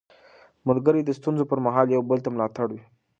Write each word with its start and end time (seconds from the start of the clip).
ملګري 0.67 1.01
د 1.03 1.09
ستونزو 1.19 1.43
پر 1.51 1.59
مهال 1.65 1.87
یو 1.89 2.01
بل 2.09 2.19
ته 2.23 2.29
ملا 2.33 2.47
تړ 2.55 2.67
وي 2.73 2.83